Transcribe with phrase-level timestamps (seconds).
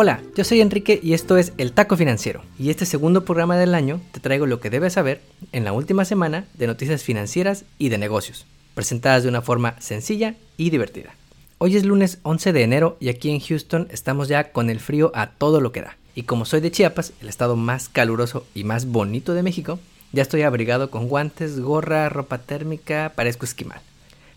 [0.00, 2.42] Hola, yo soy Enrique y esto es El Taco Financiero.
[2.56, 5.20] Y este segundo programa del año te traigo lo que debes saber
[5.50, 10.36] en la última semana de noticias financieras y de negocios, presentadas de una forma sencilla
[10.56, 11.16] y divertida.
[11.58, 15.10] Hoy es lunes 11 de enero y aquí en Houston estamos ya con el frío
[15.16, 15.96] a todo lo que da.
[16.14, 19.80] Y como soy de Chiapas, el estado más caluroso y más bonito de México,
[20.12, 23.80] ya estoy abrigado con guantes, gorra, ropa térmica, parezco esquimal.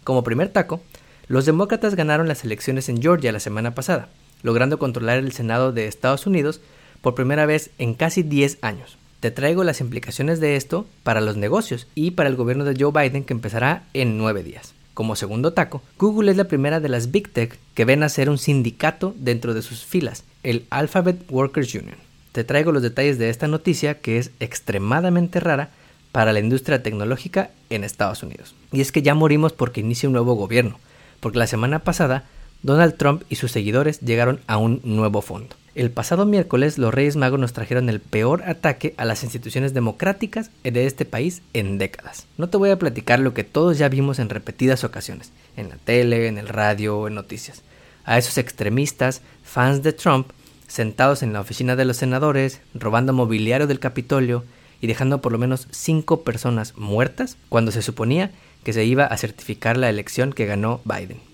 [0.03, 0.81] Como primer taco,
[1.27, 4.09] los demócratas ganaron las elecciones en Georgia la semana pasada,
[4.41, 6.61] logrando controlar el Senado de Estados Unidos
[7.01, 8.97] por primera vez en casi 10 años.
[9.19, 12.91] Te traigo las implicaciones de esto para los negocios y para el gobierno de Joe
[12.91, 14.73] Biden que empezará en 9 días.
[14.93, 18.29] Como segundo taco, Google es la primera de las Big Tech que ven a ser
[18.29, 21.97] un sindicato dentro de sus filas, el Alphabet Workers Union.
[22.31, 25.69] Te traigo los detalles de esta noticia que es extremadamente rara
[26.11, 28.55] para la industria tecnológica en Estados Unidos.
[28.71, 30.79] Y es que ya morimos porque inicia un nuevo gobierno
[31.21, 32.25] porque la semana pasada
[32.63, 35.55] Donald Trump y sus seguidores llegaron a un nuevo fondo.
[35.73, 40.51] El pasado miércoles los Reyes Magos nos trajeron el peor ataque a las instituciones democráticas
[40.63, 42.27] de este país en décadas.
[42.37, 45.77] No te voy a platicar lo que todos ya vimos en repetidas ocasiones, en la
[45.77, 47.63] tele, en el radio, en noticias.
[48.03, 50.31] A esos extremistas, fans de Trump,
[50.67, 54.43] sentados en la oficina de los senadores, robando mobiliario del Capitolio
[54.81, 58.31] y dejando por lo menos cinco personas muertas cuando se suponía
[58.65, 61.30] que se iba a certificar la elección que ganó Biden.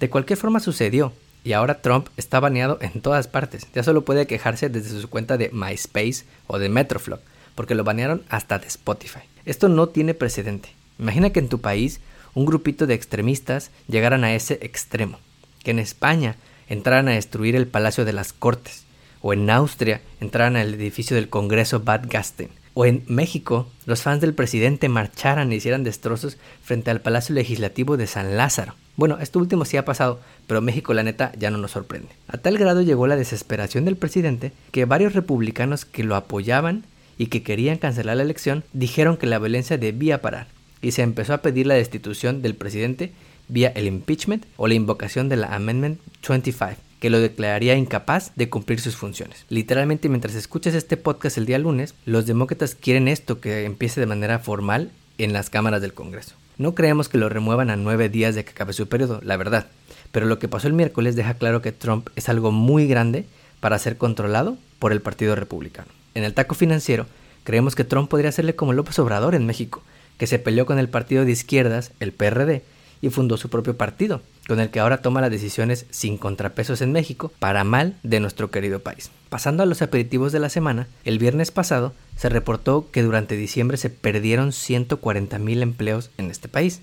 [0.00, 1.12] De cualquier forma sucedió,
[1.44, 3.66] y ahora Trump está baneado en todas partes.
[3.74, 7.20] Ya solo puede quejarse desde su cuenta de MySpace o de Metroflog,
[7.54, 9.20] porque lo banearon hasta de Spotify.
[9.44, 10.70] Esto no tiene precedente.
[10.98, 12.00] Imagina que en tu país
[12.34, 15.18] un grupito de extremistas llegaran a ese extremo,
[15.64, 16.36] que en España
[16.68, 18.84] entraran a destruir el Palacio de las Cortes,
[19.20, 24.20] o en Austria entraran al edificio del Congreso Bad Gasten, o en México los fans
[24.20, 28.76] del presidente marcharan e hicieran destrozos frente al Palacio Legislativo de San Lázaro.
[28.94, 32.10] Bueno, esto último sí ha pasado, pero México la neta ya no nos sorprende.
[32.28, 36.84] A tal grado llegó la desesperación del presidente que varios republicanos que lo apoyaban
[37.18, 40.46] y que querían cancelar la elección dijeron que la violencia debía parar
[40.80, 43.10] y se empezó a pedir la destitución del presidente
[43.48, 45.98] vía el impeachment o la invocación de la Amendment
[46.28, 49.44] 25 que lo declararía incapaz de cumplir sus funciones.
[49.48, 54.06] Literalmente mientras escuchas este podcast el día lunes, los demócratas quieren esto que empiece de
[54.06, 56.34] manera formal en las cámaras del Congreso.
[56.56, 59.68] No creemos que lo remuevan a nueve días de que acabe su periodo, la verdad,
[60.10, 63.26] pero lo que pasó el miércoles deja claro que Trump es algo muy grande
[63.60, 65.88] para ser controlado por el Partido Republicano.
[66.14, 67.06] En el taco financiero,
[67.44, 69.82] creemos que Trump podría hacerle como López Obrador en México,
[70.18, 72.62] que se peleó con el partido de izquierdas, el PRD,
[73.00, 76.92] y fundó su propio partido, con el que ahora toma las decisiones sin contrapesos en
[76.92, 79.10] México para mal de nuestro querido país.
[79.28, 83.76] Pasando a los aperitivos de la semana, el viernes pasado se reportó que durante diciembre
[83.76, 86.80] se perdieron 140 mil empleos en este país,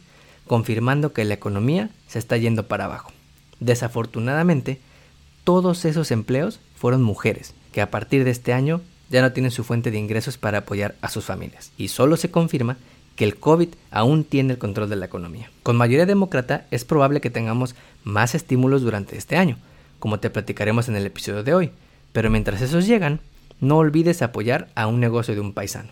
[0.47, 3.11] confirmando que la economía se está yendo para abajo.
[3.59, 4.79] Desafortunadamente,
[5.43, 9.63] todos esos empleos fueron mujeres, que a partir de este año ya no tienen su
[9.63, 11.71] fuente de ingresos para apoyar a sus familias.
[11.77, 12.77] Y solo se confirma
[13.15, 15.49] que el COVID aún tiene el control de la economía.
[15.63, 19.57] Con mayoría demócrata es probable que tengamos más estímulos durante este año,
[19.99, 21.71] como te platicaremos en el episodio de hoy,
[22.11, 23.19] pero mientras esos llegan,
[23.61, 25.89] no olvides apoyar a un negocio de un paisano.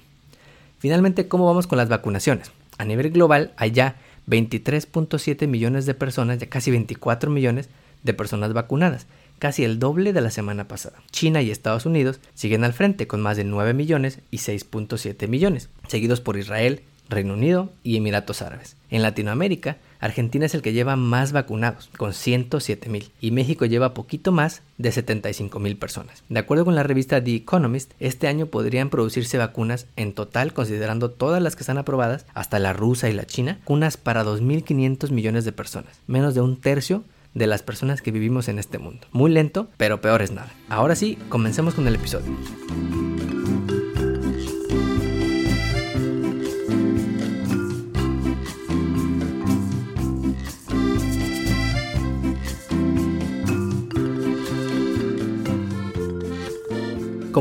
[0.79, 2.51] Finalmente, ¿cómo vamos con las vacunaciones?
[2.77, 3.95] A nivel global hay ya
[4.27, 7.69] 23.7 millones de personas, ya casi 24 millones
[8.03, 9.07] de personas vacunadas,
[9.39, 10.97] casi el doble de la semana pasada.
[11.11, 15.69] China y Estados Unidos siguen al frente con más de 9 millones y 6.7 millones,
[15.87, 16.81] seguidos por Israel,
[17.13, 18.75] Reino Unido y Emiratos Árabes.
[18.89, 23.93] En Latinoamérica, Argentina es el que lleva más vacunados, con 107 mil, y México lleva
[23.93, 26.23] poquito más de 75 mil personas.
[26.27, 31.09] De acuerdo con la revista The Economist, este año podrían producirse vacunas en total, considerando
[31.09, 35.45] todas las que están aprobadas, hasta la rusa y la china, unas para 2.500 millones
[35.45, 37.03] de personas, menos de un tercio
[37.33, 39.07] de las personas que vivimos en este mundo.
[39.11, 40.51] Muy lento, pero peor es nada.
[40.69, 42.31] Ahora sí, comencemos con el episodio.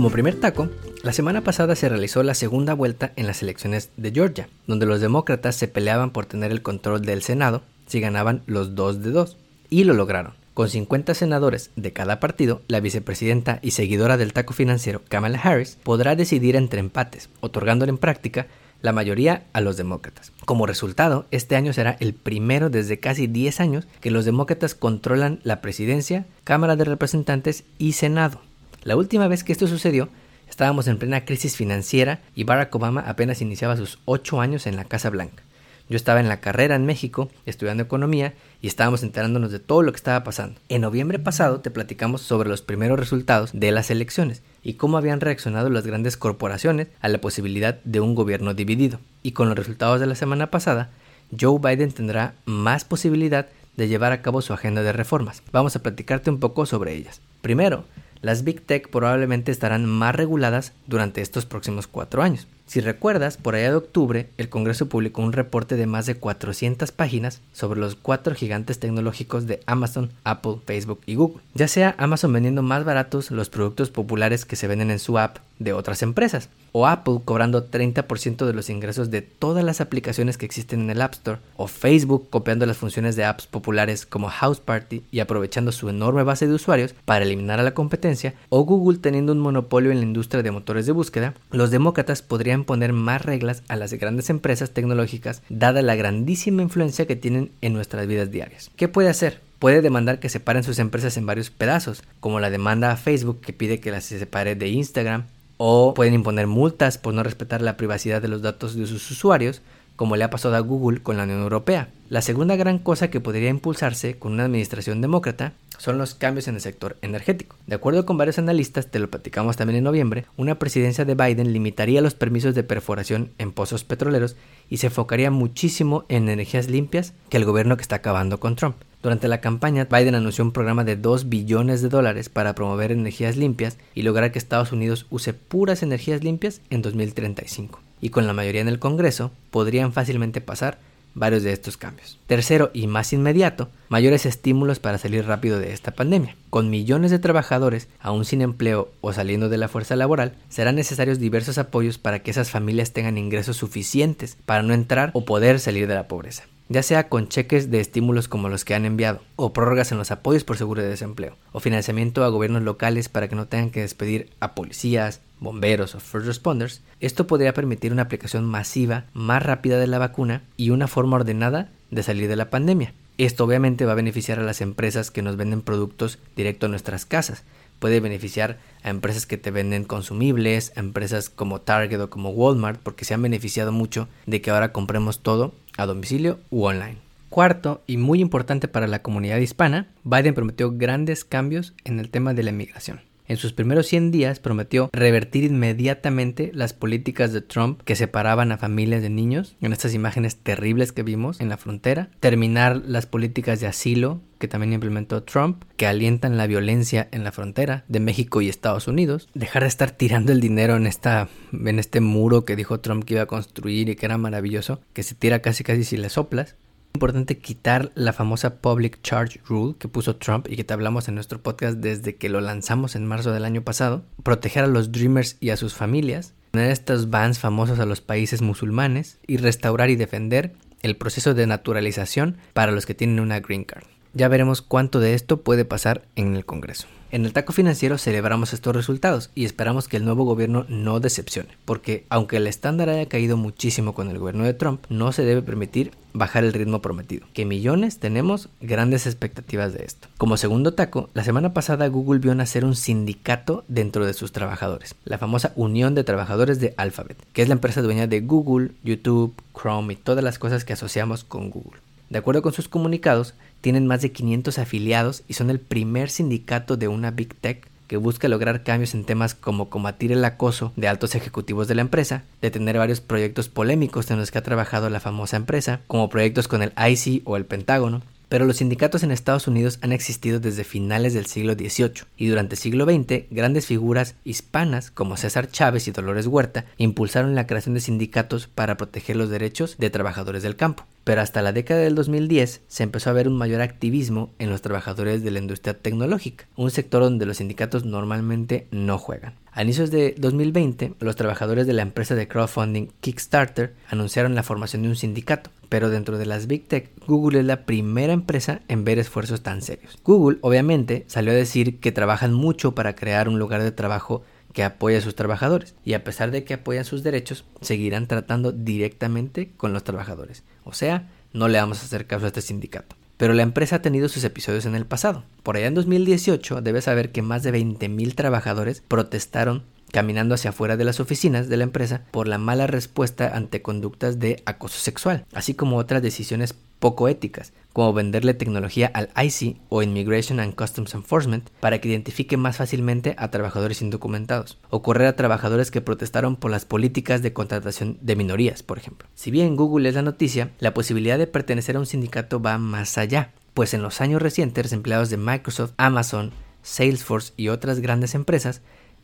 [0.03, 0.69] Como primer taco,
[1.05, 5.01] la semana pasada se realizó la segunda vuelta en las elecciones de Georgia, donde los
[5.01, 9.37] demócratas se peleaban por tener el control del Senado si ganaban los dos de dos,
[9.71, 10.35] y lo lograron.
[10.55, 15.79] Con 50 senadores de cada partido, la vicepresidenta y seguidora del taco financiero Kamala Harris
[15.85, 18.49] podrá decidir entre empates, otorgándole en práctica
[18.81, 20.33] la mayoría a los demócratas.
[20.45, 25.39] Como resultado, este año será el primero desde casi 10 años que los demócratas controlan
[25.45, 28.41] la presidencia, Cámara de Representantes y Senado.
[28.84, 30.08] La última vez que esto sucedió,
[30.50, 34.84] estábamos en plena crisis financiera y Barack Obama apenas iniciaba sus ocho años en la
[34.84, 35.44] Casa Blanca.
[35.88, 39.93] Yo estaba en la carrera en México, estudiando economía, y estábamos enterándonos de todo lo
[39.93, 40.58] que estaba pasando.
[40.69, 45.20] En noviembre pasado te platicamos sobre los primeros resultados de las elecciones y cómo habían
[45.20, 48.99] reaccionado las grandes corporaciones a la posibilidad de un gobierno dividido.
[49.23, 50.90] Y con los resultados de la semana pasada,
[51.38, 53.46] Joe Biden tendrá más posibilidad
[53.76, 55.43] de llevar a cabo su agenda de reformas.
[55.52, 57.20] Vamos a platicarte un poco sobre ellas.
[57.43, 57.84] Primero,
[58.23, 62.47] las Big Tech probablemente estarán más reguladas durante estos próximos cuatro años.
[62.67, 66.91] Si recuerdas, por allá de octubre, el Congreso publicó un reporte de más de 400
[66.91, 71.43] páginas sobre los cuatro gigantes tecnológicos de Amazon, Apple, Facebook y Google.
[71.53, 75.37] Ya sea Amazon vendiendo más baratos los productos populares que se venden en su app
[75.64, 80.47] de otras empresas, o Apple cobrando 30% de los ingresos de todas las aplicaciones que
[80.47, 84.61] existen en el App Store, o Facebook copiando las funciones de apps populares como House
[84.61, 88.99] Party y aprovechando su enorme base de usuarios para eliminar a la competencia, o Google
[88.99, 93.25] teniendo un monopolio en la industria de motores de búsqueda, los demócratas podrían poner más
[93.25, 98.31] reglas a las grandes empresas tecnológicas dada la grandísima influencia que tienen en nuestras vidas
[98.31, 98.70] diarias.
[98.76, 99.41] ¿Qué puede hacer?
[99.58, 103.53] Puede demandar que separen sus empresas en varios pedazos, como la demanda a Facebook que
[103.53, 105.26] pide que las separe de Instagram,
[105.57, 109.63] o pueden imponer multas por no respetar la privacidad de los datos de sus usuarios,
[109.97, 111.89] como le ha pasado a Google con la Unión Europea.
[112.09, 116.55] La segunda gran cosa que podría impulsarse con una administración demócrata son los cambios en
[116.57, 117.57] el sector energético.
[117.67, 121.53] De acuerdo con varios analistas, te lo platicamos también en noviembre, una presidencia de Biden
[121.53, 124.37] limitaría los permisos de perforación en pozos petroleros
[124.69, 128.77] y se enfocaría muchísimo en energías limpias que el gobierno que está acabando con Trump.
[129.03, 133.37] Durante la campaña, Biden anunció un programa de 2 billones de dólares para promover energías
[133.37, 137.81] limpias y lograr que Estados Unidos use puras energías limpias en 2035.
[138.01, 140.79] Y con la mayoría en el Congreso, podrían fácilmente pasar
[141.15, 142.21] varios de estos cambios.
[142.29, 146.37] Tercero y más inmediato, mayores estímulos para salir rápido de esta pandemia.
[146.49, 151.19] Con millones de trabajadores aún sin empleo o saliendo de la fuerza laboral, serán necesarios
[151.19, 155.89] diversos apoyos para que esas familias tengan ingresos suficientes para no entrar o poder salir
[155.89, 159.53] de la pobreza ya sea con cheques de estímulos como los que han enviado, o
[159.53, 163.37] prórrogas en los apoyos por seguro de desempleo, o financiamiento a gobiernos locales para que
[163.37, 168.45] no tengan que despedir a policías, bomberos o first responders, esto podría permitir una aplicación
[168.45, 172.95] masiva más rápida de la vacuna y una forma ordenada de salir de la pandemia.
[173.19, 177.05] Esto obviamente va a beneficiar a las empresas que nos venden productos directo a nuestras
[177.05, 177.45] casas.
[177.79, 182.81] Puede beneficiar a empresas que te venden consumibles, a empresas como Target o como Walmart,
[182.81, 186.99] porque se han beneficiado mucho de que ahora compremos todo a domicilio u online.
[187.29, 192.35] Cuarto, y muy importante para la comunidad hispana, Biden prometió grandes cambios en el tema
[192.35, 193.01] de la inmigración.
[193.32, 198.58] En sus primeros 100 días prometió revertir inmediatamente las políticas de Trump que separaban a
[198.58, 203.58] familias de niños, en estas imágenes terribles que vimos en la frontera, terminar las políticas
[203.58, 208.43] de asilo que también implementó Trump, que alientan la violencia en la frontera de México
[208.43, 212.55] y Estados Unidos, dejar de estar tirando el dinero en esta en este muro que
[212.55, 215.84] dijo Trump que iba a construir y que era maravilloso, que se tira casi casi
[215.84, 216.56] si le soplas,
[216.94, 221.15] importante quitar la famosa Public Charge Rule que puso Trump y que te hablamos en
[221.15, 225.37] nuestro podcast desde que lo lanzamos en marzo del año pasado, proteger a los Dreamers
[225.41, 229.97] y a sus familias, poner estos bans famosos a los países musulmanes y restaurar y
[229.97, 230.53] defender
[230.83, 233.85] el proceso de naturalización para los que tienen una green card.
[234.15, 236.87] Ya veremos cuánto de esto puede pasar en el Congreso.
[237.12, 241.51] En el taco financiero celebramos estos resultados y esperamos que el nuevo gobierno no decepcione,
[241.67, 245.43] porque aunque el estándar haya caído muchísimo con el gobierno de Trump, no se debe
[245.43, 250.08] permitir bajar el ritmo prometido, que millones tenemos grandes expectativas de esto.
[250.17, 254.94] Como segundo taco, la semana pasada Google vio nacer un sindicato dentro de sus trabajadores,
[255.05, 259.34] la famosa Unión de Trabajadores de Alphabet, que es la empresa dueña de Google, YouTube,
[259.55, 261.82] Chrome y todas las cosas que asociamos con Google.
[262.08, 263.32] De acuerdo con sus comunicados,
[263.63, 267.97] tienen más de 500 afiliados y son el primer sindicato de una Big Tech que
[267.97, 272.25] busca lograr cambios en temas como combatir el acoso de altos ejecutivos de la empresa,
[272.41, 276.63] detener varios proyectos polémicos en los que ha trabajado la famosa empresa, como proyectos con
[276.63, 281.12] el IC o el Pentágono, pero los sindicatos en Estados Unidos han existido desde finales
[281.12, 285.91] del siglo XVIII y durante el siglo XX grandes figuras hispanas como César Chávez y
[285.91, 290.86] Dolores Huerta impulsaron la creación de sindicatos para proteger los derechos de trabajadores del campo.
[291.05, 294.62] Pero hasta la década del 2010 se empezó a ver un mayor activismo en los
[294.62, 299.34] trabajadores de la industria tecnológica, un sector donde los sindicatos normalmente no juegan.
[299.53, 304.81] A inicios de 2020, los trabajadores de la empresa de crowdfunding Kickstarter anunciaron la formación
[304.81, 308.84] de un sindicato, pero dentro de las Big Tech, Google es la primera empresa en
[308.84, 309.98] ver esfuerzos tan serios.
[310.05, 314.64] Google, obviamente, salió a decir que trabajan mucho para crear un lugar de trabajo que
[314.64, 319.52] apoya a sus trabajadores y a pesar de que apoyan sus derechos, seguirán tratando directamente
[319.56, 320.43] con los trabajadores.
[320.64, 322.94] O sea, no le vamos a hacer caso a este sindicato.
[323.17, 325.25] Pero la empresa ha tenido sus episodios en el pasado.
[325.43, 330.77] Por allá en 2018 debes saber que más de 20.000 trabajadores protestaron caminando hacia afuera
[330.77, 335.27] de las oficinas de la empresa por la mala respuesta ante conductas de acoso sexual,
[335.35, 340.94] así como otras decisiones poco éticas, como venderle tecnología al IC o Immigration and Customs
[340.94, 346.34] Enforcement para que identifique más fácilmente a trabajadores indocumentados, o correr a trabajadores que protestaron
[346.34, 349.08] por las políticas de contratación de minorías, por ejemplo.
[349.15, 352.98] Si bien Google es la noticia, la posibilidad de pertenecer a un sindicato va más
[352.98, 358.60] allá, pues en los años recientes empleados de Microsoft, Amazon, Salesforce y otras grandes empresas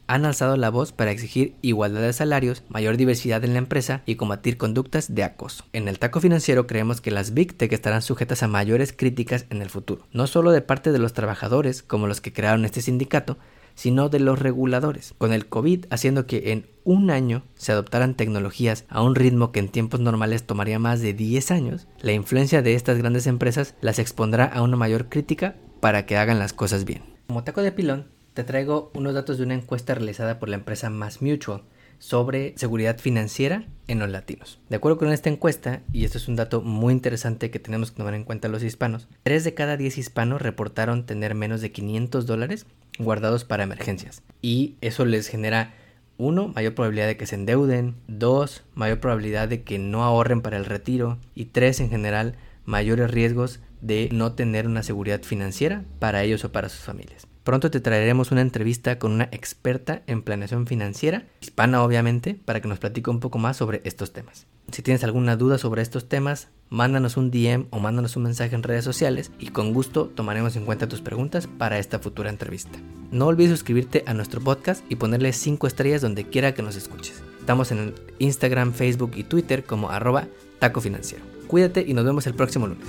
[0.09, 4.17] han alzado la voz para exigir igualdad de salarios, mayor diversidad en la empresa y
[4.17, 5.65] combatir conductas de acoso.
[5.73, 9.63] En el taco financiero creemos que las Big Tech estarán sujetas a mayores críticas en
[9.63, 13.37] el futuro, no solo de parte de los trabajadores, como los que crearon este sindicato,
[13.75, 18.85] sino de los reguladores, con el COVID haciendo que en un año se adoptaran tecnologías
[18.89, 22.75] a un ritmo que en tiempos normales tomaría más de 10 años, la influencia de
[22.75, 27.03] estas grandes empresas las expondrá a una mayor crítica para que hagan las cosas bien.
[27.29, 28.07] Como taco de pilón,
[28.39, 31.63] te traigo unos datos de una encuesta realizada por la empresa Mass Mutual
[31.99, 34.61] sobre seguridad financiera en los latinos.
[34.69, 37.97] De acuerdo con esta encuesta, y esto es un dato muy interesante que tenemos que
[37.97, 42.27] tomar en cuenta los hispanos, 3 de cada 10 hispanos reportaron tener menos de 500
[42.27, 42.67] dólares
[43.01, 44.23] guardados para emergencias.
[44.41, 45.75] Y eso les genera,
[46.17, 50.59] uno, mayor probabilidad de que se endeuden, dos, mayor probabilidad de que no ahorren para
[50.59, 56.23] el retiro, y tres, en general, mayores riesgos de no tener una seguridad financiera para
[56.23, 57.27] ellos o para sus familias.
[57.49, 62.69] Pronto te traeremos una entrevista con una experta en planeación financiera, hispana obviamente, para que
[62.69, 64.47] nos platique un poco más sobre estos temas.
[64.71, 68.63] Si tienes alguna duda sobre estos temas, mándanos un DM o mándanos un mensaje en
[68.63, 72.79] redes sociales y con gusto tomaremos en cuenta tus preguntas para esta futura entrevista.
[73.13, 77.23] No olvides suscribirte a nuestro podcast y ponerle 5 estrellas donde quiera que nos escuches.
[77.41, 80.29] Estamos en Instagram, Facebook y Twitter como arroba
[80.59, 81.25] taco financiero.
[81.47, 82.89] Cuídate y nos vemos el próximo lunes.